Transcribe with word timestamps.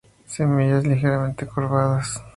Semillas 0.25 0.87
ligeramente 0.87 1.45
curvadas. 1.45 2.19